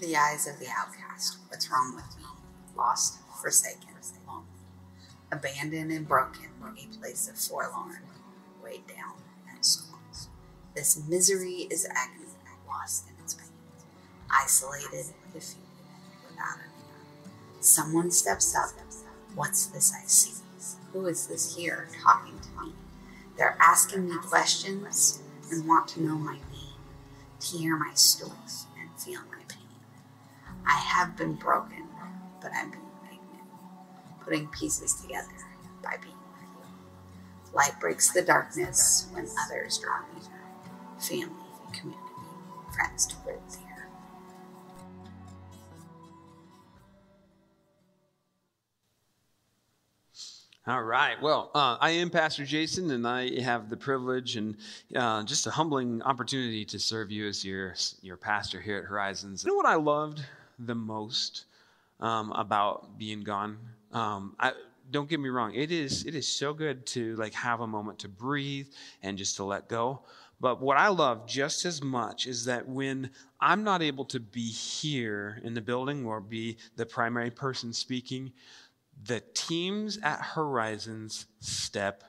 [0.00, 1.38] The eyes of the outcast.
[1.48, 2.24] What's wrong with me?
[2.76, 3.88] Lost, forsaken,
[4.28, 4.44] lonely,
[5.32, 8.02] abandoned and broken, a place of forlorn,
[8.62, 9.14] weighed down
[9.50, 10.28] and scorns.
[10.76, 12.26] This misery is agony,
[12.68, 13.48] lost in its pain,
[14.30, 15.64] isolated, defeated,
[16.28, 17.32] without a name.
[17.60, 18.70] Someone steps up.
[19.34, 20.34] What's this I see?
[20.92, 22.72] Who is this here talking to me?
[23.36, 25.20] They're asking me questions
[25.50, 26.78] and want to know my name,
[27.40, 28.32] to hear my story
[28.78, 29.37] and feel my.
[30.68, 31.88] I have been broken,
[32.42, 33.20] but I'm being
[34.22, 35.26] putting pieces together
[35.82, 36.66] by being with
[37.48, 37.54] you.
[37.54, 40.30] Light breaks the darkness when others draw near.
[41.00, 41.34] Family,
[41.72, 42.02] community,
[42.74, 43.88] friends to live there.
[50.66, 51.16] All right.
[51.22, 54.54] Well, uh, I am Pastor Jason, and I have the privilege and
[54.94, 59.44] uh, just a humbling opportunity to serve you as your your pastor here at Horizons.
[59.44, 60.22] You know what I loved
[60.58, 61.44] the most
[62.00, 63.58] um, about being gone?
[63.92, 64.52] Um, I,
[64.90, 65.54] don't get me wrong.
[65.54, 68.68] It is it is so good to like have a moment to breathe
[69.02, 70.00] and just to let go.
[70.40, 73.10] But what I love just as much is that when
[73.40, 78.32] I'm not able to be here in the building or be the primary person speaking,
[79.04, 82.04] the teams at Horizons step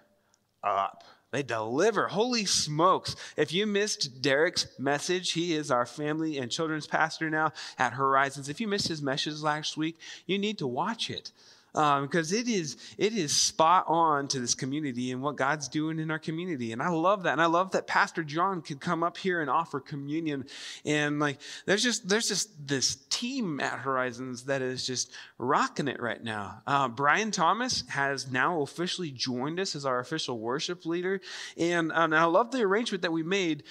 [0.64, 1.04] up.
[1.32, 2.08] They deliver.
[2.08, 3.16] Holy smokes.
[3.38, 8.50] If you missed Derek's message, he is our family and children's pastor now at Horizons.
[8.50, 11.32] If you missed his message last week, you need to watch it
[11.76, 16.00] um, because it is it is spot on to this community and what God's doing
[16.00, 16.72] in our community.
[16.72, 17.34] And I love that.
[17.34, 20.46] And I love that Pastor John could come up here and offer communion.
[20.86, 26.02] And like there's just there's just this team at Horizons that is just rocking it
[26.02, 26.62] right now.
[26.66, 31.22] Uh, Brian Thomas has now officially joined us as our official worship leader.
[31.58, 33.64] And, and I love the arrangement that we made.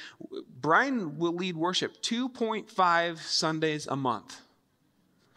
[0.60, 4.40] Brian will lead worship 2.5 Sundays a month.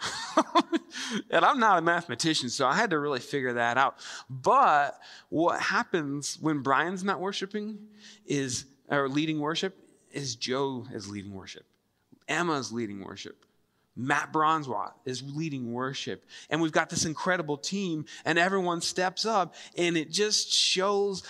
[1.30, 3.98] and I'm not a mathematician, so I had to really figure that out.
[4.30, 5.00] But
[5.30, 7.80] what happens when Brian's not worshiping
[8.26, 9.78] is, or leading worship,
[10.12, 11.66] is Joe is leading worship.
[12.28, 13.46] Emma's leading worship.
[13.96, 16.26] Matt Bronzewat is leading worship.
[16.50, 21.24] And we've got this incredible team, and everyone steps up, and it just shows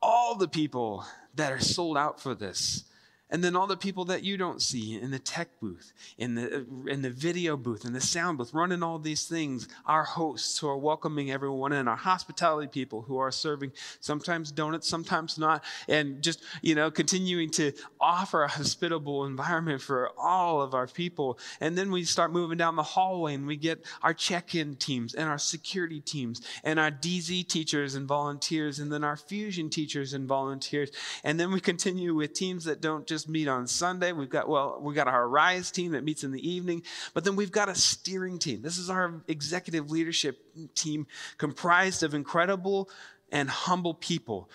[0.00, 1.04] all the people
[1.34, 2.84] that are sold out for this
[3.30, 6.58] and then all the people that you don't see in the tech booth, in the,
[6.58, 10.58] uh, in the video booth, in the sound booth, running all these things, our hosts
[10.58, 15.62] who are welcoming everyone and our hospitality people who are serving sometimes donuts, sometimes not,
[15.88, 21.38] and just, you know, continuing to offer a hospitable environment for all of our people.
[21.60, 25.28] And then we start moving down the hallway and we get our check-in teams and
[25.28, 30.26] our security teams and our DZ teachers and volunteers and then our fusion teachers and
[30.26, 30.90] volunteers.
[31.22, 34.12] And then we continue with teams that don't just just meet on Sunday.
[34.12, 36.82] We've got, well, we've got our Rise team that meets in the evening,
[37.12, 38.62] but then we've got a steering team.
[38.62, 40.38] This is our executive leadership
[40.74, 42.88] team comprised of incredible
[43.30, 44.48] and humble people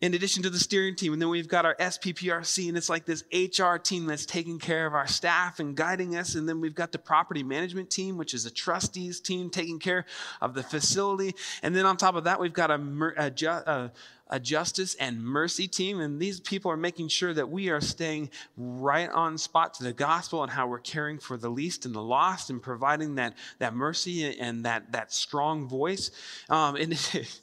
[0.00, 1.12] in addition to the steering team.
[1.12, 4.86] And then we've got our SPPRC, and it's like this HR team that's taking care
[4.86, 6.34] of our staff and guiding us.
[6.34, 10.04] And then we've got the property management team, which is a trustees team taking care
[10.40, 11.34] of the facility.
[11.62, 12.80] And then on top of that, we've got a,
[13.16, 13.30] a,
[13.66, 13.92] a
[14.28, 18.30] a justice and mercy team, and these people are making sure that we are staying
[18.56, 22.02] right on spot to the gospel and how we're caring for the least and the
[22.02, 26.10] lost and providing that, that mercy and that, that strong voice.
[26.48, 26.92] Um, and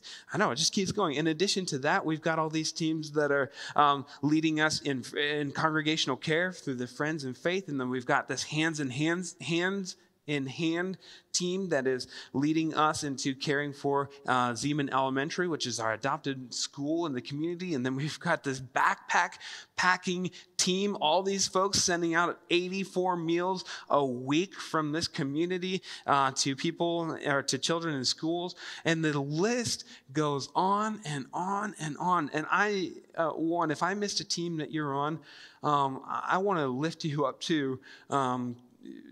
[0.33, 1.15] I know it just keeps going.
[1.15, 5.03] In addition to that, we've got all these teams that are um, leading us in,
[5.17, 8.89] in congregational care through the Friends and Faith, and then we've got this hands in
[8.89, 9.95] hands hands
[10.29, 10.97] in hand
[11.33, 16.53] team that is leading us into caring for uh, Zeman Elementary, which is our adopted
[16.53, 17.73] school in the community.
[17.73, 19.33] And then we've got this backpack
[19.75, 26.31] packing team, all these folks sending out 84 meals a week from this community uh,
[26.35, 28.55] to people or to children in schools.
[28.85, 32.29] And the list goes on and on and on.
[32.33, 35.19] And I, uh, one, if I missed a team that you're on,
[35.63, 37.79] um, I want to lift you up too.
[38.09, 38.55] Um,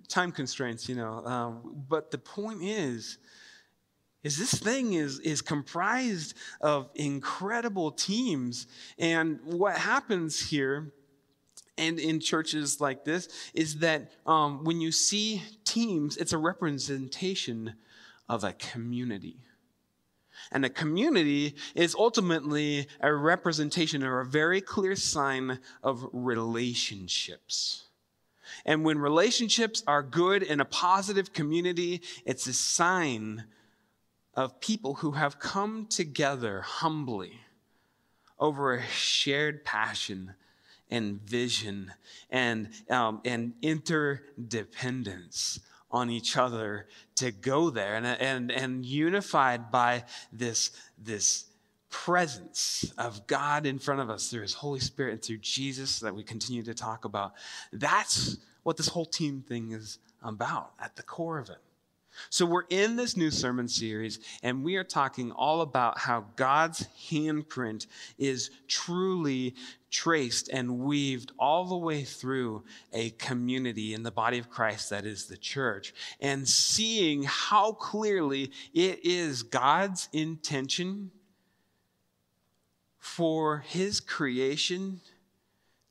[0.08, 1.26] time constraints, you know.
[1.26, 3.18] Um, but the point is,
[4.24, 8.68] is this thing is, is comprised of incredible teams.
[8.98, 10.92] And what happens here
[11.78, 17.76] and in churches like this is that um, when you see teams, it's a representation
[18.28, 19.38] of a community.
[20.52, 27.87] And a community is ultimately a representation or a very clear sign of relationships.
[28.66, 33.46] And when relationships are good in a positive community, it's a sign
[34.34, 37.40] of people who have come together humbly
[38.40, 40.36] over a shared passion
[40.90, 41.92] and vision
[42.30, 45.60] and, um, and interdependence
[45.90, 47.96] on each other to go there.
[47.96, 51.46] And, and, and unified by this, this
[51.90, 56.16] presence of God in front of us through his Holy Spirit and through Jesus that
[56.16, 57.34] we continue to talk about.
[57.72, 61.60] That's what this whole team thing is about at the core of it.
[62.30, 66.88] So, we're in this new sermon series, and we are talking all about how God's
[67.10, 67.86] handprint
[68.18, 69.56] is truly
[69.92, 75.06] traced and weaved all the way through a community in the body of Christ that
[75.06, 81.12] is the church, and seeing how clearly it is God's intention
[83.00, 85.02] for his creation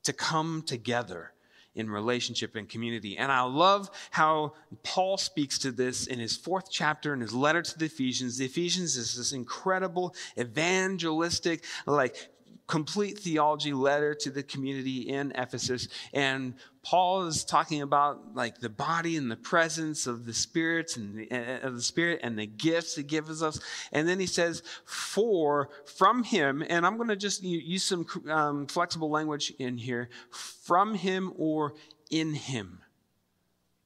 [0.04, 1.32] to come together
[1.74, 3.18] in relationship and community.
[3.18, 7.60] And I love how Paul speaks to this in his fourth chapter in his letter
[7.60, 8.38] to the Ephesians.
[8.38, 12.30] The Ephesians is this incredible evangelistic, like
[12.66, 15.88] complete theology letter to the community in Ephesus.
[16.12, 21.18] And Paul is talking about like the body and the presence of the spirits and
[21.18, 23.60] the, uh, of the spirit and the gifts he gives us.
[23.92, 28.66] And then he says, for from him, and I'm going to just use some um,
[28.66, 31.74] flexible language in here, from him or
[32.10, 32.80] in him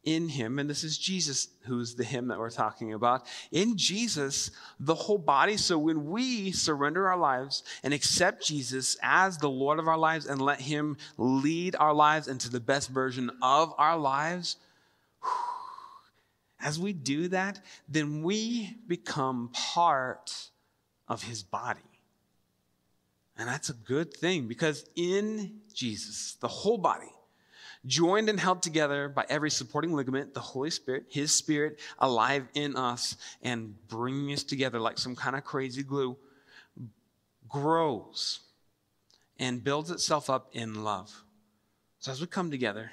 [0.04, 3.26] in him, and this is Jesus who's the him that we're talking about.
[3.52, 5.56] In Jesus, the whole body.
[5.58, 10.26] So when we surrender our lives and accept Jesus as the Lord of our lives
[10.26, 14.56] and let him lead our lives into the best version of our lives,
[16.62, 20.50] as we do that, then we become part
[21.08, 21.80] of his body.
[23.36, 27.10] And that's a good thing because in Jesus, the whole body,
[27.86, 32.76] joined and held together by every supporting ligament, the Holy Spirit, His Spirit alive in
[32.76, 36.16] us and bringing us together like some kind of crazy glue,
[37.48, 38.40] grows
[39.38, 41.24] and builds itself up in love.
[41.98, 42.92] So as we come together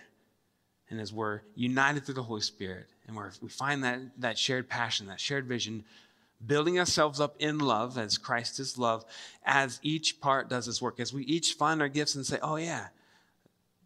[0.89, 5.07] and as we're united through the Holy Spirit and we find that, that shared passion,
[5.07, 5.83] that shared vision,
[6.45, 9.05] building ourselves up in love as Christ is love,
[9.45, 12.55] as each part does its work, as we each find our gifts and say, oh
[12.55, 12.87] yeah,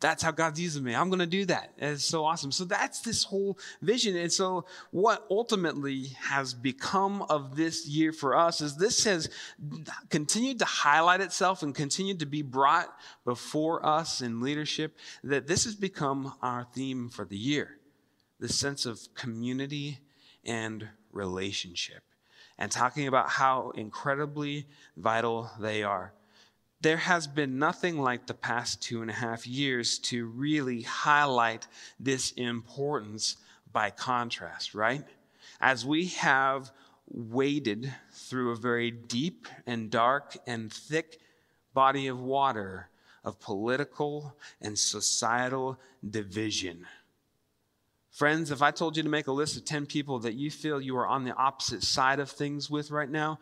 [0.02, 0.96] that's how God's using me.
[0.96, 1.74] I'm going to do that.
[1.78, 2.52] It's so awesome.
[2.52, 4.18] So that's this whole vision.
[4.18, 9.30] And so what ultimately has become of this year for us is this has
[10.10, 12.94] continued to highlight itself and continued to be brought
[13.24, 17.78] before us in leadership that this has become our theme for the year.
[18.40, 20.00] The sense of community
[20.44, 22.02] and relationship
[22.58, 24.66] and talking about how incredibly
[24.98, 26.14] vital they are
[26.82, 31.68] there has been nothing like the past two and a half years to really highlight
[32.00, 33.38] this importance
[33.72, 35.04] by contrast, right?
[35.60, 36.72] As we have
[37.08, 41.20] waded through a very deep and dark and thick
[41.74, 42.90] body of water
[43.24, 45.80] of political and societal
[46.10, 46.86] division.
[48.10, 50.82] Friends, if I told you to make a list of 10 people that you feel
[50.82, 53.40] you are on the opposite side of things with right now,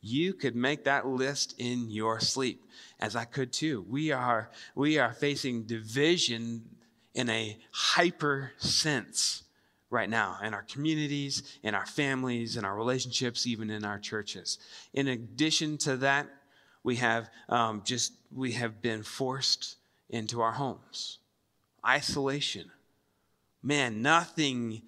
[0.00, 2.64] you could make that list in your sleep,
[2.98, 3.84] as I could too.
[3.88, 6.64] We are, we are facing division
[7.14, 9.42] in a hyper sense
[9.90, 14.58] right now in our communities, in our families, in our relationships, even in our churches.
[14.94, 16.28] In addition to that,
[16.82, 19.76] we have um, just we have been forced
[20.08, 21.18] into our homes.
[21.86, 22.70] Isolation.
[23.62, 24.82] Man, nothing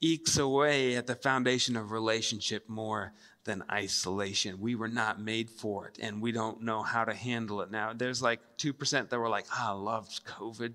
[0.00, 3.12] ekes away at the foundation of relationship more
[3.44, 4.60] than isolation.
[4.60, 7.92] We were not made for it, and we don't know how to handle it now.
[7.92, 10.72] There's like 2% that were like, ah, I love COVID.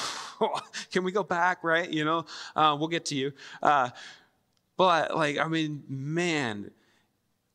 [0.92, 1.88] Can we go back, right?
[1.88, 3.32] You know, uh, we'll get to you.
[3.62, 3.90] Uh,
[4.76, 6.70] but, like, I mean, man,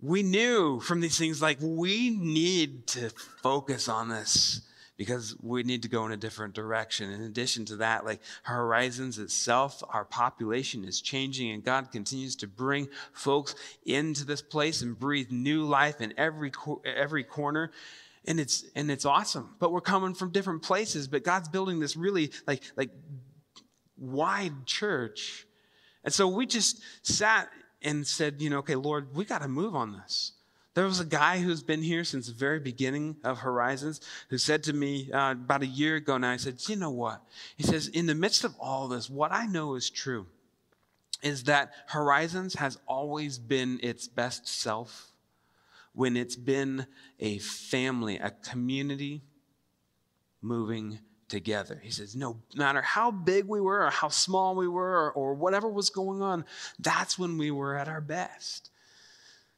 [0.01, 3.09] we knew from these things, like, we need to
[3.41, 4.61] focus on this
[4.97, 7.11] because we need to go in a different direction.
[7.11, 12.47] In addition to that, like Horizons itself, our population is changing, and God continues to
[12.47, 16.51] bring folks into this place and breathe new life in every
[16.83, 17.71] every corner.
[18.25, 19.55] And it's and it's awesome.
[19.59, 22.89] But we're coming from different places, but God's building this really like like
[23.97, 25.45] wide church.
[26.03, 27.49] And so we just sat
[27.81, 30.33] and said, you know, okay, Lord, we got to move on this.
[30.77, 34.61] There was a guy who's been here since the very beginning of Horizons who said
[34.65, 37.23] to me uh, about a year ago now, I said, You know what?
[37.55, 40.27] He says, In the midst of all this, what I know is true
[41.23, 45.13] is that Horizons has always been its best self
[45.93, 46.85] when it's been
[47.19, 49.23] a family, a community
[50.43, 51.81] moving together.
[51.83, 55.33] He says, no matter how big we were or how small we were or, or
[55.33, 56.45] whatever was going on,
[56.77, 58.69] that's when we were at our best.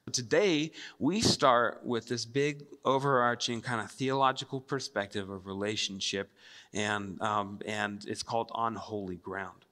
[0.09, 6.31] So today, we start with this big, overarching kind of theological perspective of relationship,
[6.73, 9.65] and, um, and it's called On Holy Ground.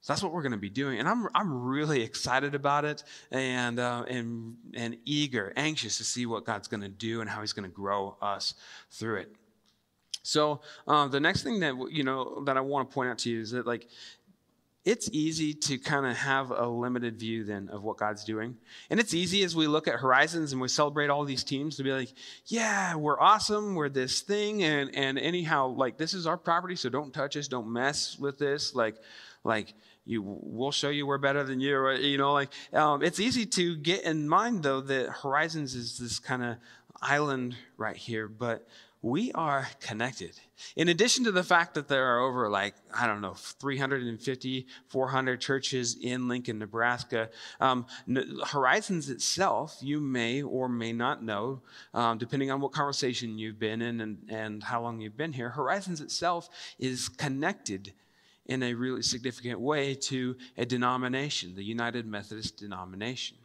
[0.00, 3.02] So that's what we're going to be doing, and I'm I'm really excited about it,
[3.32, 7.40] and uh, and and eager, anxious to see what God's going to do and how
[7.40, 8.54] He's going to grow us
[8.92, 9.34] through it.
[10.22, 13.30] So uh, the next thing that you know that I want to point out to
[13.30, 13.88] you is that like
[14.84, 18.56] it's easy to kind of have a limited view then of what God's doing.
[18.90, 21.82] And it's easy as we look at horizons and we celebrate all these teams to
[21.82, 22.12] be like,
[22.46, 26.90] yeah, we're awesome, we're this thing, and and anyhow, like this is our property, so
[26.90, 28.74] don't touch us, don't mess with this.
[28.74, 28.96] Like,
[29.42, 29.72] like
[30.04, 33.46] you we'll show you we're better than you, or, you know, like um, it's easy
[33.46, 36.56] to get in mind though that horizons is this kind of
[37.00, 38.66] island right here, but
[39.04, 40.32] we are connected.
[40.76, 45.40] In addition to the fact that there are over like, I don't know, 350, 400
[45.42, 47.28] churches in Lincoln, Nebraska,
[47.60, 47.84] um,
[48.46, 51.60] Horizons itself, you may or may not know,
[51.92, 55.50] um, depending on what conversation you've been in and, and how long you've been here,
[55.50, 57.92] Horizons itself is connected
[58.46, 63.36] in a really significant way to a denomination, the United Methodist denomination.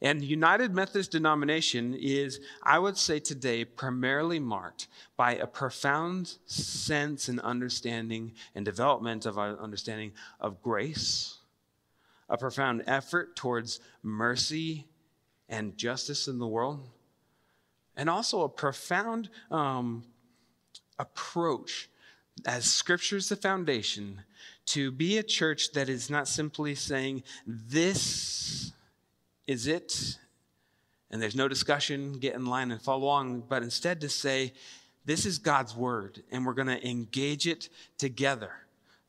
[0.00, 7.28] And United Methodist denomination is, I would say today, primarily marked by a profound sense
[7.28, 11.38] and understanding and development of our understanding of grace,
[12.28, 14.86] a profound effort towards mercy
[15.48, 16.88] and justice in the world,
[17.96, 20.04] and also a profound um,
[20.98, 21.88] approach
[22.46, 24.22] as Scripture is the foundation
[24.66, 28.72] to be a church that is not simply saying, This
[29.46, 30.18] is it,
[31.10, 34.52] and there's no discussion, get in line and follow along, but instead to say,
[35.04, 38.52] This is God's word, and we're going to engage it together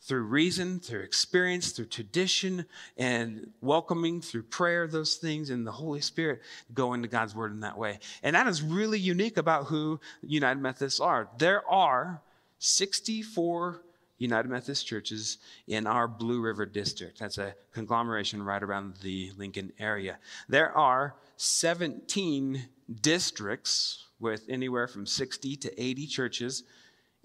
[0.01, 2.65] through reason, through experience, through tradition,
[2.95, 6.41] and welcoming through prayer, those things, and the Holy Spirit
[6.75, 7.97] going to God's Word in that way.
[8.21, 11.27] And that is really unique about who United Methodists are.
[11.39, 12.21] There are
[12.59, 13.81] 64
[14.17, 17.19] United Methodist churches in our Blue River district.
[17.19, 20.17] That's a conglomeration right around the Lincoln area.
[20.47, 22.65] There are 17
[23.01, 26.63] districts with anywhere from 60 to 80 churches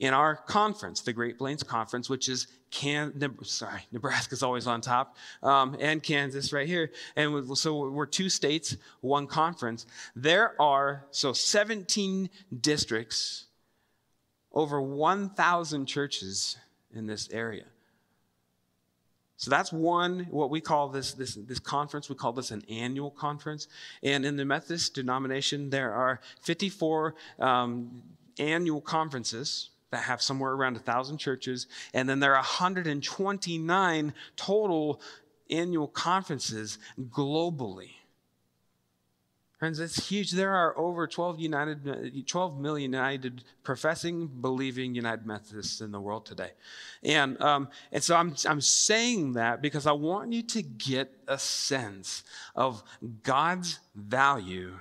[0.00, 3.12] in our conference, the Great Plains Conference, which is Can,
[3.44, 6.90] sorry, Nebraska's always on top, um, and Kansas right here.
[7.16, 9.86] And so we're two states, one conference.
[10.16, 12.30] There are, so 17
[12.60, 13.46] districts,
[14.52, 16.56] over 1,000 churches
[16.94, 17.64] in this area.
[19.36, 23.10] So that's one, what we call this, this, this conference, we call this an annual
[23.10, 23.68] conference.
[24.02, 28.02] And in the Methodist denomination, there are 54 um,
[28.38, 31.68] annual conferences that have somewhere around 1,000 churches.
[31.94, 35.00] And then there are 129 total
[35.48, 37.92] annual conferences globally.
[39.60, 40.30] Friends, it's huge.
[40.30, 46.24] There are over 12, United, 12 million United professing, believing United Methodists in the world
[46.24, 46.52] today.
[47.02, 51.38] And, um, and so I'm, I'm saying that because I want you to get a
[51.38, 52.24] sense
[52.56, 52.82] of
[53.22, 54.78] God's value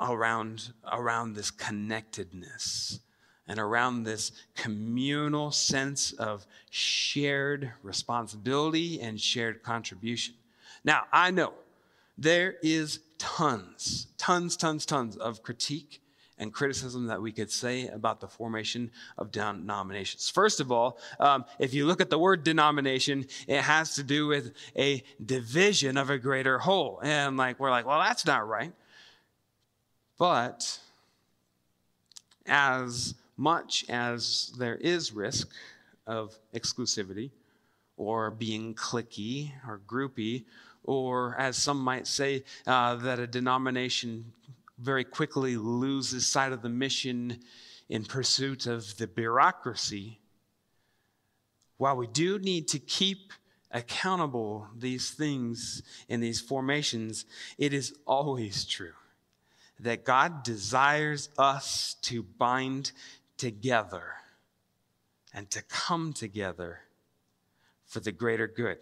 [0.00, 2.98] around, around this connectedness
[3.46, 10.34] and around this communal sense of shared responsibility and shared contribution.
[10.82, 11.52] Now, I know
[12.18, 16.00] there is tons, tons, tons, tons of critique
[16.38, 20.28] and criticism that we could say about the formation of denominations.
[20.28, 24.26] First of all, um, if you look at the word denomination, it has to do
[24.26, 27.00] with a division of a greater whole.
[27.02, 28.72] And like we're like, well, that's not right.
[30.16, 30.78] But
[32.46, 35.50] as much as there is risk
[36.06, 37.30] of exclusivity
[37.96, 40.44] or being clicky or groupy
[40.88, 44.32] or as some might say, uh, that a denomination
[44.78, 47.40] very quickly loses sight of the mission
[47.90, 50.18] in pursuit of the bureaucracy.
[51.76, 53.34] While we do need to keep
[53.70, 57.26] accountable these things in these formations,
[57.58, 58.96] it is always true
[59.80, 62.92] that God desires us to bind
[63.36, 64.14] together
[65.34, 66.80] and to come together
[67.84, 68.78] for the greater good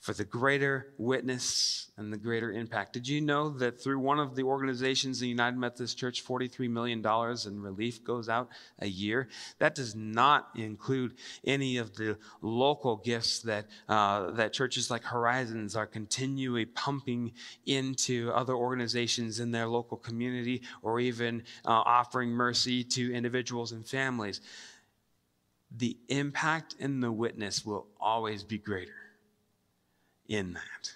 [0.00, 2.94] for the greater witness and the greater impact.
[2.94, 7.04] Did you know that through one of the organizations, the United Methodist Church, $43 million
[7.46, 9.28] in relief goes out a year?
[9.58, 15.76] That does not include any of the local gifts that, uh, that churches like Horizons
[15.76, 17.32] are continually pumping
[17.66, 23.86] into other organizations in their local community or even uh, offering mercy to individuals and
[23.86, 24.40] families.
[25.76, 28.94] The impact and the witness will always be greater
[30.30, 30.92] in that.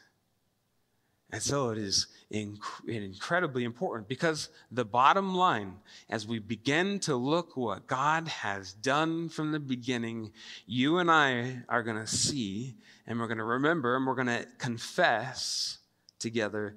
[1.31, 5.75] And so it is inc- incredibly important because the bottom line,
[6.09, 10.31] as we begin to look what God has done from the beginning,
[10.65, 12.77] you and I are going to see
[13.09, 15.79] and we're going to remember and we're going to confess
[16.21, 16.77] together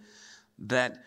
[0.57, 1.03] that,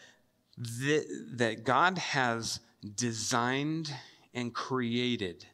[0.78, 2.60] th- that God has
[2.94, 3.92] designed
[4.32, 5.44] and created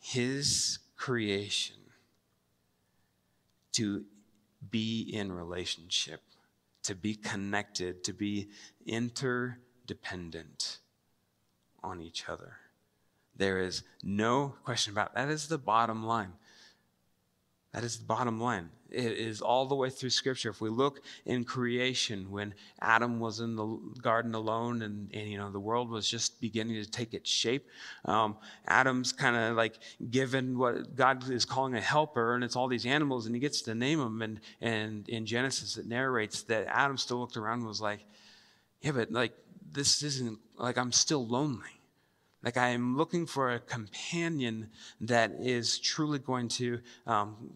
[0.00, 1.76] his creation
[3.74, 4.04] to
[4.70, 6.20] be in relationship,
[6.82, 8.48] to be connected, to be
[8.86, 10.78] interdependent
[11.82, 12.56] on each other.
[13.36, 16.34] There is no question about that is the bottom line.
[17.74, 18.70] That is the bottom line.
[18.88, 20.50] It is all the way through Scripture.
[20.50, 23.66] If we look in creation, when Adam was in the
[24.00, 27.66] garden alone, and, and you know the world was just beginning to take its shape,
[28.04, 28.36] um,
[28.68, 32.86] Adam's kind of like given what God is calling a helper, and it's all these
[32.86, 34.22] animals, and he gets to name them.
[34.22, 38.04] And and in Genesis, it narrates that Adam still looked around and was like,
[38.82, 39.32] "Yeah, but like
[39.72, 41.80] this isn't like I'm still lonely."
[42.44, 44.68] Like I am looking for a companion
[45.00, 47.54] that is truly going to um,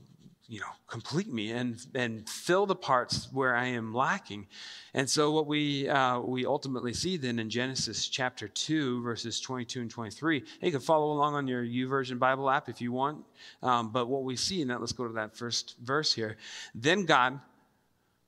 [0.51, 4.47] you know, complete me and, and fill the parts where I am lacking.
[4.95, 9.83] And so, what we, uh, we ultimately see then in Genesis chapter 2, verses 22
[9.83, 13.27] and 23, you can follow along on your YouVersion Bible app if you want.
[13.63, 16.39] Um, but what we see in that, let's go to that first verse here.
[16.75, 17.39] Then God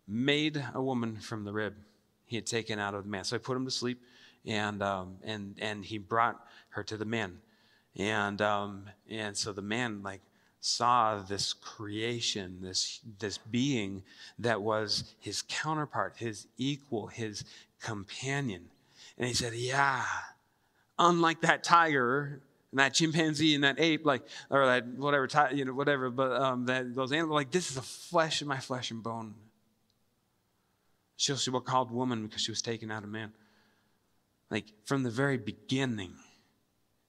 [0.06, 1.74] made a woman from the rib
[2.26, 3.24] he had taken out of the man.
[3.24, 4.02] So, he put him to sleep,
[4.44, 7.38] and, um, and, and he brought her to the man.
[7.96, 10.20] And, um, and so the man, like,
[10.60, 14.02] saw this creation, this, this being
[14.38, 17.44] that was his counterpart, his equal, his
[17.80, 18.66] companion.
[19.16, 20.04] And he said, Yeah,
[20.98, 22.40] unlike that tiger
[22.70, 26.66] and that chimpanzee and that ape, like, or that whatever, you know, whatever, but um,
[26.66, 29.34] that those animals, like, this is a flesh of my flesh and bone.
[31.16, 33.32] She was called woman because she was taken out of man.
[34.50, 36.14] Like, from the very beginning,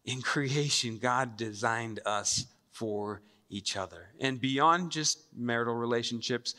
[0.06, 4.08] in creation, God designed us for each other.
[4.20, 6.56] And beyond just marital relationships,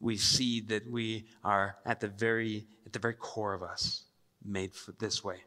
[0.00, 4.04] we see that we are at the very at the very core of us
[4.44, 5.38] made this way.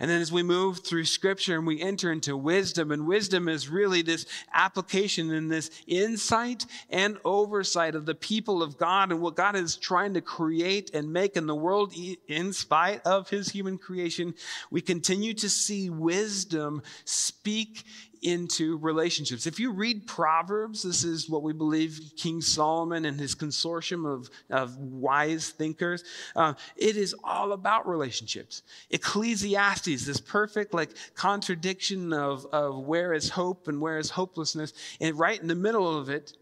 [0.00, 3.68] And then as we move through scripture and we enter into wisdom, and wisdom is
[3.68, 9.36] really this application and this insight and oversight of the people of God and what
[9.36, 11.94] God is trying to create and make in the world
[12.26, 14.34] in spite of his human creation,
[14.68, 17.84] we continue to see wisdom speak
[18.24, 19.46] into relationships.
[19.46, 24.30] If you read Proverbs, this is what we believe King Solomon and his consortium of,
[24.50, 26.02] of wise thinkers,
[26.34, 28.62] uh, it is all about relationships.
[28.90, 35.18] Ecclesiastes, this perfect like contradiction of, of where is hope and where is hopelessness, and
[35.18, 36.32] right in the middle of it,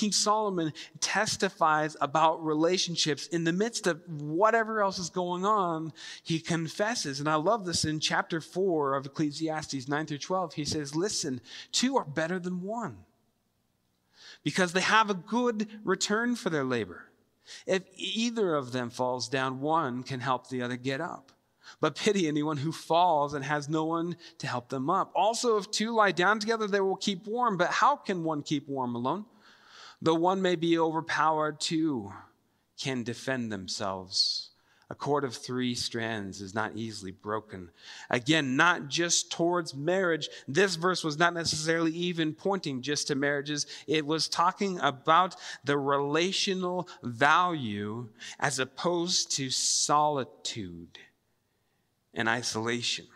[0.00, 5.92] King Solomon testifies about relationships in the midst of whatever else is going on.
[6.22, 10.54] He confesses, and I love this in chapter 4 of Ecclesiastes 9 through 12.
[10.54, 12.96] He says, Listen, two are better than one
[14.42, 17.04] because they have a good return for their labor.
[17.66, 21.30] If either of them falls down, one can help the other get up.
[21.78, 25.12] But pity anyone who falls and has no one to help them up.
[25.14, 27.58] Also, if two lie down together, they will keep warm.
[27.58, 29.26] But how can one keep warm alone?
[30.02, 32.12] Though one may be overpowered, two
[32.78, 34.50] can defend themselves.
[34.88, 37.70] A cord of three strands is not easily broken.
[38.08, 40.28] Again, not just towards marriage.
[40.48, 43.66] This verse was not necessarily even pointing just to marriages.
[43.86, 48.08] It was talking about the relational value
[48.40, 50.98] as opposed to solitude
[52.12, 53.06] and isolation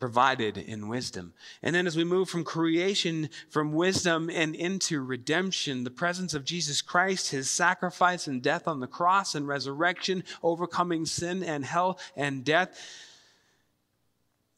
[0.00, 1.34] provided in wisdom.
[1.62, 6.44] And then as we move from creation, from wisdom and into redemption, the presence of
[6.44, 12.00] Jesus Christ, his sacrifice and death on the cross and resurrection, overcoming sin and hell
[12.16, 12.80] and death,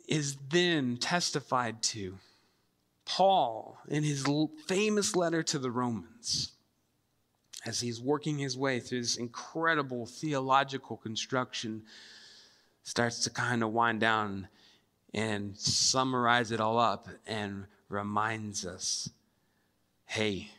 [0.09, 2.19] is then testified to.
[3.05, 4.25] Paul, in his
[4.67, 6.53] famous letter to the Romans,
[7.67, 11.83] as he's working his way through this incredible theological construction,
[12.85, 14.49] starts to kind of wind down
[15.15, 19.11] and summarize it all up and reminds us
[20.07, 20.51] hey,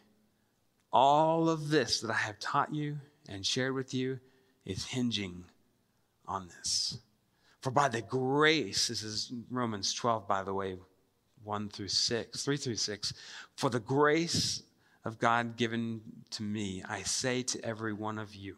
[0.92, 2.98] all of this that I have taught you
[3.30, 4.20] and shared with you
[4.66, 5.46] is hinging
[6.28, 6.98] on this.
[7.62, 10.78] For by the grace, this is Romans 12, by the way,
[11.44, 13.14] 1 through 6, 3 through 6.
[13.56, 14.64] For the grace
[15.06, 18.58] of God given to me, I say to every one of you,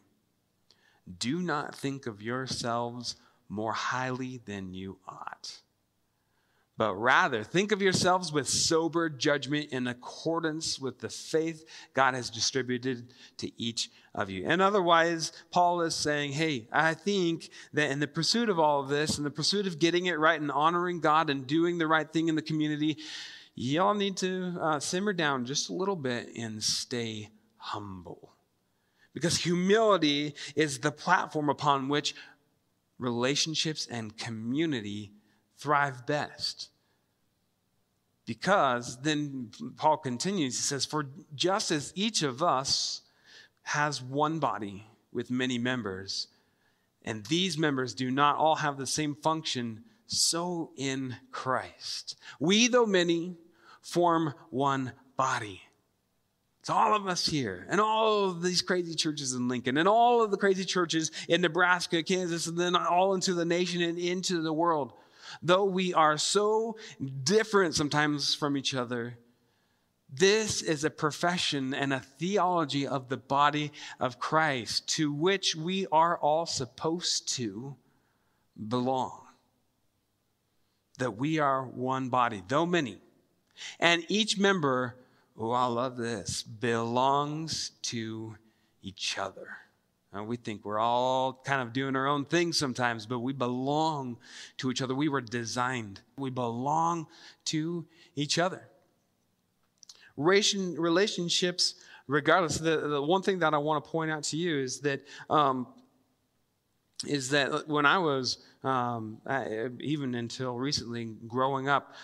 [1.18, 3.16] do not think of yourselves
[3.50, 5.60] more highly than you ought
[6.78, 12.28] but rather think of yourselves with sober judgment in accordance with the faith God has
[12.28, 14.44] distributed to each of you.
[14.46, 18.88] And otherwise, Paul is saying, hey, I think that in the pursuit of all of
[18.88, 22.10] this, in the pursuit of getting it right and honoring God and doing the right
[22.10, 22.98] thing in the community,
[23.54, 28.34] y'all need to uh, simmer down just a little bit and stay humble.
[29.14, 32.14] Because humility is the platform upon which
[32.98, 35.12] relationships and community
[35.58, 36.68] thrive best.
[38.26, 43.02] Because then Paul continues, he says, For just as each of us
[43.62, 46.28] has one body with many members,
[47.04, 52.16] and these members do not all have the same function, so in Christ.
[52.40, 53.36] We, though many,
[53.80, 55.62] form one body.
[56.60, 60.20] It's all of us here, and all of these crazy churches in Lincoln, and all
[60.20, 64.42] of the crazy churches in Nebraska, Kansas, and then all into the nation and into
[64.42, 64.92] the world.
[65.42, 66.76] Though we are so
[67.22, 69.18] different sometimes from each other,
[70.12, 75.86] this is a profession and a theology of the body of Christ to which we
[75.90, 77.76] are all supposed to
[78.68, 79.22] belong.
[80.98, 82.98] That we are one body, though many,
[83.78, 84.96] and each member
[85.38, 88.36] oh, I love this, belongs to
[88.82, 89.58] each other.
[90.16, 94.16] And we think we're all kind of doing our own thing sometimes, but we belong
[94.58, 94.94] to each other.
[94.94, 97.06] We were designed, we belong
[97.46, 98.68] to each other.
[100.16, 101.74] relationships,
[102.06, 105.02] regardless, the, the one thing that I want to point out to you is that.
[105.30, 105.68] Um,
[107.06, 111.94] is that when I was, um, I, even until recently, growing up,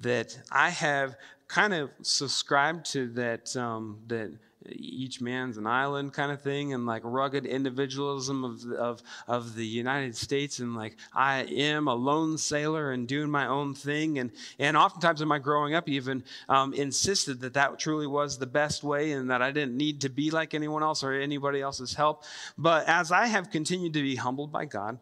[0.00, 1.16] that I have
[1.48, 4.30] kind of subscribed to that um, that
[4.70, 9.66] each man's an island kind of thing and like rugged individualism of, of, of the
[9.66, 14.30] United States and like I am a lone sailor and doing my own thing and,
[14.58, 18.82] and oftentimes in my growing up even um, insisted that that truly was the best
[18.82, 22.24] way and that I didn't need to be like anyone else or anybody else's help.
[22.56, 24.98] But as I have continued to be humbled by God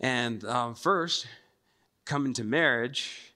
[0.00, 1.26] and um, first
[2.04, 3.34] come into marriage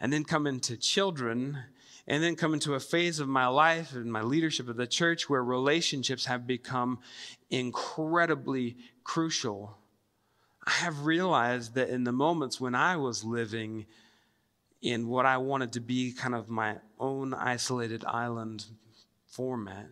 [0.00, 1.58] and then come into children
[2.08, 5.28] and then come into a phase of my life and my leadership of the church
[5.28, 6.98] where relationships have become
[7.50, 9.76] incredibly crucial.
[10.66, 13.84] I have realized that in the moments when I was living
[14.80, 18.64] in what I wanted to be kind of my own isolated island
[19.26, 19.88] format,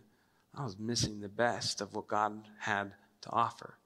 [0.55, 3.77] I was missing the best of what God had to offer.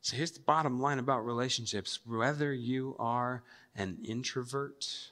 [0.00, 3.42] So here's the bottom line about relationships whether you are
[3.76, 5.10] an introvert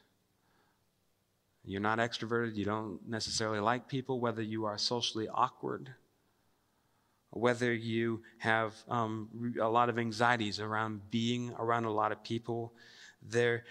[1.64, 5.94] you're not extroverted, you don't necessarily like people, whether you are socially awkward,
[7.30, 12.72] whether you have um, a lot of anxieties around being around a lot of people,
[13.22, 13.64] there,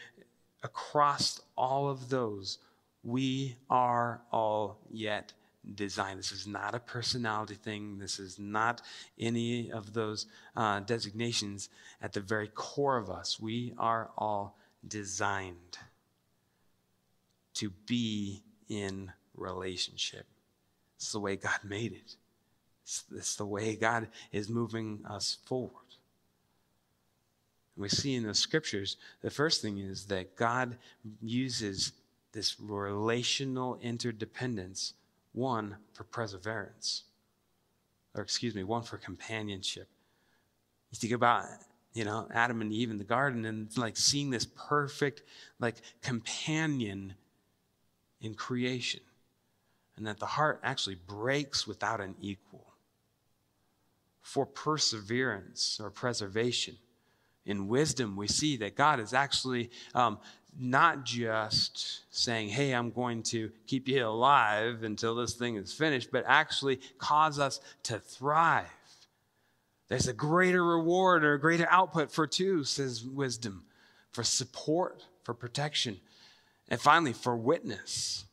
[0.64, 2.60] across all of those,
[3.04, 5.34] we are all yet
[5.76, 6.18] designed.
[6.18, 8.00] This is not a personality thing.
[8.00, 8.82] This is not
[9.20, 11.70] any of those uh, designations.
[12.02, 15.78] At the very core of us, we are all designed
[17.62, 20.26] to be in relationship.
[20.96, 22.16] It's the way God made it.
[22.84, 25.76] It's, it's the way God is moving us forward.
[27.78, 30.78] We see in the scriptures, the first thing is that God
[31.22, 31.92] uses
[32.32, 34.96] this relational interdependence,
[35.34, 37.04] one for perseverance,
[38.16, 39.88] or excuse me, one for companionship.
[40.92, 41.46] You think about
[41.94, 45.22] you know Adam and Eve in the garden and like seeing this perfect
[45.60, 47.14] like companion
[48.22, 49.02] in creation,
[49.98, 52.68] and that the heart actually breaks without an equal.
[54.22, 56.78] For perseverance or preservation,
[57.46, 60.20] in wisdom, we see that God is actually um,
[60.58, 66.12] not just saying, Hey, I'm going to keep you alive until this thing is finished,
[66.12, 68.66] but actually cause us to thrive.
[69.88, 73.66] There's a greater reward or a greater output for two, says wisdom,
[74.12, 76.00] for support, for protection,
[76.72, 78.26] and finally, for witness.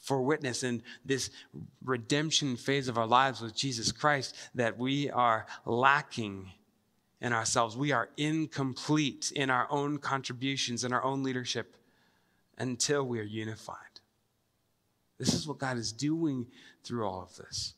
[0.00, 1.30] For witness in this
[1.84, 6.50] redemption phase of our lives with Jesus Christ, that we are lacking
[7.20, 7.76] in ourselves.
[7.76, 11.76] We are incomplete in our own contributions and our own leadership
[12.58, 13.76] until we are unified.
[15.18, 16.46] This is what God is doing
[16.82, 17.74] through all of this.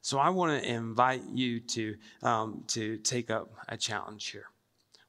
[0.00, 4.46] So I want to invite you to, um, to take up a challenge here.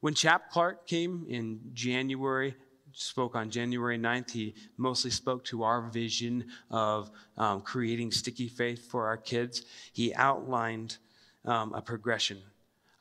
[0.01, 2.55] When Chap Clark came in January
[2.95, 8.89] spoke on January 9th, he mostly spoke to our vision of um, creating sticky faith
[8.89, 9.63] for our kids.
[9.91, 10.97] He outlined
[11.43, 12.37] um, a progression.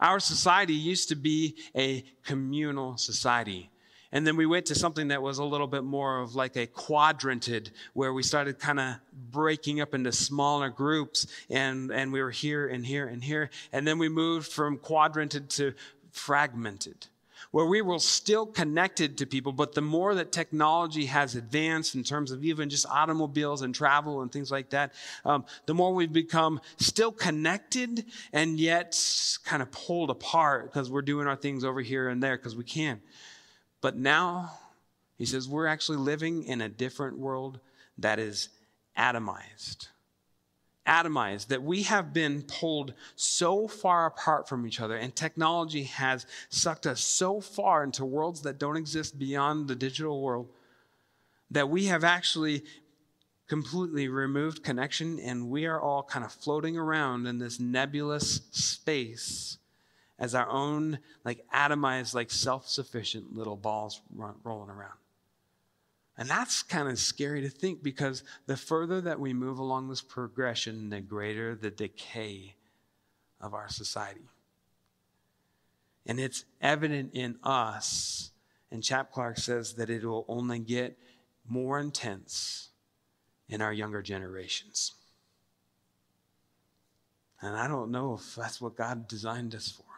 [0.01, 3.71] Our society used to be a communal society.
[4.11, 6.67] And then we went to something that was a little bit more of like a
[6.67, 12.31] quadranted, where we started kind of breaking up into smaller groups, and, and we were
[12.31, 13.51] here and here and here.
[13.73, 15.75] And then we moved from quadranted to
[16.13, 17.07] fragmented
[17.55, 22.03] where we were still connected to people, but the more that technology has advanced in
[22.03, 24.93] terms of even just automobiles and travel and things like that,
[25.25, 29.01] um, the more we've become still connected and yet
[29.45, 32.65] kind of pulled apart because we're doing our things over here and there because we
[32.65, 33.01] can.
[33.81, 34.51] But now,
[35.17, 37.61] he says, we're actually living in a different world
[37.99, 38.49] that is
[38.99, 39.91] atomized
[40.87, 46.27] atomized, that we have been pulled so far apart from each other, and technology has
[46.49, 50.49] sucked us so far into worlds that don't exist beyond the digital world,
[51.51, 52.65] that we have actually
[53.49, 59.59] completely removed connection, and we are all kind of floating around in this nebulous space
[60.19, 64.99] as our own, like atomized, like self sufficient little balls run, rolling around.
[66.17, 70.01] And that's kind of scary to think because the further that we move along this
[70.01, 72.55] progression, the greater the decay
[73.41, 74.29] of our society.
[76.07, 78.31] And it's evident in us.
[78.71, 80.97] And Chap Clark says that it will only get
[81.49, 82.69] more intense
[83.49, 84.93] in our younger generations.
[87.41, 89.94] And I don't know if that's what God designed us for.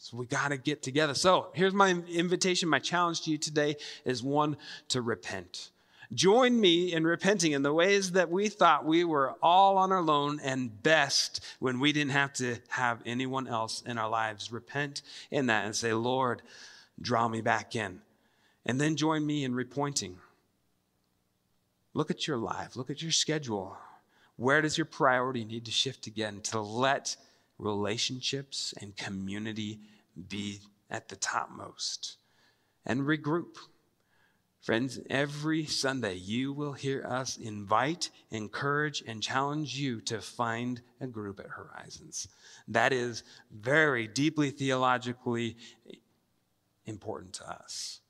[0.00, 1.14] So we got to get together.
[1.14, 2.68] So here's my invitation.
[2.68, 4.56] My challenge to you today is one
[4.90, 5.70] to repent.
[6.14, 10.08] Join me in repenting in the ways that we thought we were all on our
[10.08, 14.52] own and best when we didn't have to have anyone else in our lives.
[14.52, 16.42] Repent in that and say, Lord,
[17.00, 18.00] draw me back in.
[18.64, 20.14] And then join me in repointing.
[21.92, 23.76] Look at your life, look at your schedule.
[24.36, 27.16] Where does your priority need to shift again to let
[27.58, 29.80] relationships and community
[30.28, 32.16] be at the topmost
[32.86, 33.56] and regroup.
[34.60, 41.06] Friends, every Sunday you will hear us invite, encourage, and challenge you to find a
[41.06, 42.28] group at Horizons.
[42.66, 45.56] That is very deeply theologically
[46.86, 48.00] important to us.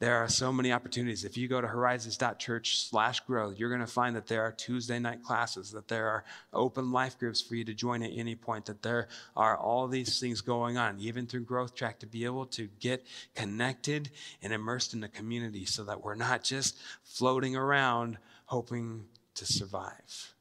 [0.00, 1.24] There are so many opportunities.
[1.24, 5.00] If you go to horizons.church slash grow, you're going to find that there are Tuesday
[5.00, 8.66] night classes, that there are open life groups for you to join at any point,
[8.66, 12.46] that there are all these things going on, even through Growth Track, to be able
[12.46, 18.18] to get connected and immersed in the community so that we're not just floating around
[18.44, 20.34] hoping to survive.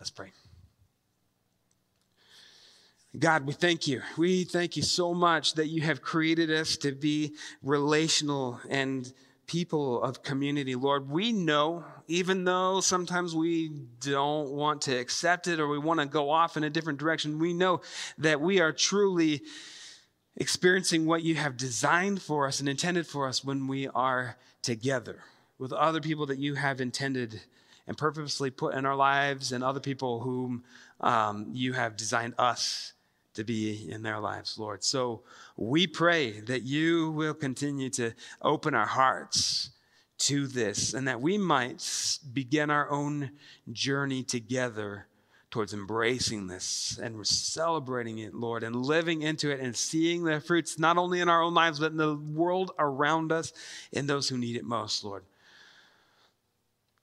[0.00, 0.32] Let's pray.
[3.18, 4.02] God, we thank you.
[4.16, 9.12] We thank you so much that you have created us to be relational and
[9.48, 10.76] people of community.
[10.76, 15.98] Lord, we know, even though sometimes we don't want to accept it or we want
[15.98, 17.80] to go off in a different direction, we know
[18.18, 19.42] that we are truly
[20.36, 25.24] experiencing what you have designed for us and intended for us when we are together
[25.58, 27.40] with other people that you have intended
[27.88, 30.62] and purposely put in our lives and other people whom
[31.00, 32.92] um, you have designed us
[33.34, 34.82] to be in their lives, Lord.
[34.82, 35.22] So
[35.56, 38.12] we pray that you will continue to
[38.42, 39.70] open our hearts
[40.18, 43.30] to this and that we might begin our own
[43.72, 45.06] journey together
[45.50, 50.78] towards embracing this and celebrating it, Lord, and living into it and seeing the fruits
[50.78, 53.52] not only in our own lives, but in the world around us
[53.92, 55.24] and those who need it most, Lord.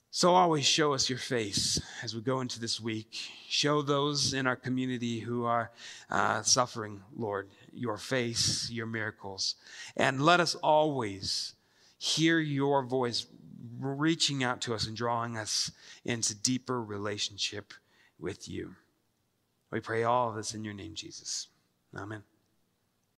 [0.10, 3.14] So always show us your face as we go into this week.
[3.48, 5.72] Show those in our community who are
[6.10, 9.56] uh, suffering, Lord, your face, your miracles.
[9.96, 11.54] And let us always
[11.98, 13.28] hear your voice
[13.80, 15.72] reaching out to us and drawing us
[16.04, 17.74] into deeper relationship
[18.20, 18.76] with you.
[19.72, 21.48] We pray all of this in your name, Jesus.
[21.96, 22.24] Amen.